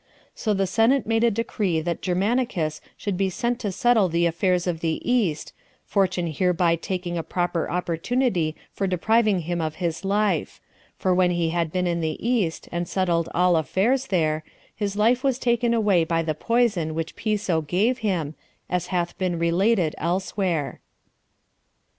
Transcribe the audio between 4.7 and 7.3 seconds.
the East, fortune hereby taking a